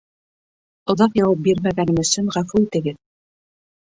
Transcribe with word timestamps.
Оҙаҡ 0.93 1.17
яуап 1.19 1.43
бирмәгәнем 1.47 2.01
өсөн 2.05 2.31
ғәфү 2.37 2.61
итегеҙ! 2.69 2.99